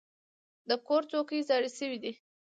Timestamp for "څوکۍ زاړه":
1.11-1.69